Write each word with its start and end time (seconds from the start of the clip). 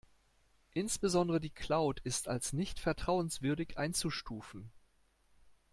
Insbesondere 0.71 1.39
die 1.39 1.51
Cloud 1.51 1.99
ist 1.99 2.27
als 2.27 2.53
nicht 2.53 2.79
vertrauenswürdig 2.79 3.77
einzustufen. 3.77 4.71